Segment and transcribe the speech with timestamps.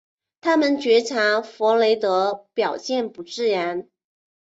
[0.41, 3.87] 他们察觉弗雷德表现不自然。